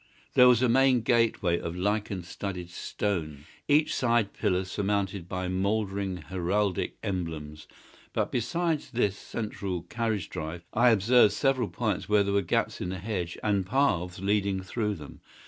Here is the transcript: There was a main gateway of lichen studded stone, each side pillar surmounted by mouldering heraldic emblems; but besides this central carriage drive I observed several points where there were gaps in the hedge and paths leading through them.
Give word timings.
There 0.33 0.47
was 0.47 0.63
a 0.63 0.67
main 0.67 1.01
gateway 1.01 1.59
of 1.59 1.75
lichen 1.75 2.23
studded 2.23 2.71
stone, 2.71 3.45
each 3.67 3.93
side 3.93 4.33
pillar 4.33 4.65
surmounted 4.65 5.29
by 5.29 5.47
mouldering 5.47 6.23
heraldic 6.31 6.97
emblems; 7.03 7.67
but 8.11 8.31
besides 8.31 8.89
this 8.89 9.15
central 9.15 9.83
carriage 9.83 10.31
drive 10.31 10.65
I 10.73 10.89
observed 10.89 11.33
several 11.33 11.67
points 11.67 12.09
where 12.09 12.23
there 12.23 12.33
were 12.33 12.41
gaps 12.41 12.81
in 12.81 12.89
the 12.89 12.97
hedge 12.97 13.37
and 13.43 13.63
paths 13.63 14.19
leading 14.19 14.63
through 14.63 14.95
them. 14.95 15.21